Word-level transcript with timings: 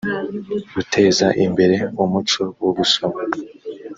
guteza 0.73 1.27
imbere 1.45 1.77
umuco 2.03 2.41
wo 2.61 2.71
gusoma 2.77 3.19